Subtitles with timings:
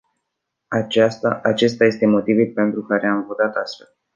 [1.41, 3.95] Acesta este motivul pentru care am votat astfel.